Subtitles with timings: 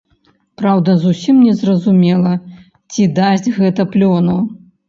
[0.61, 2.31] Праўда, зусім незразумела,
[2.95, 4.41] ці дасць гэта плёну.